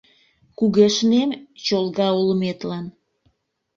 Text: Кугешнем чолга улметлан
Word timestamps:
Кугешнем 0.57 1.29
чолга 1.65 2.09
улметлан 2.19 2.85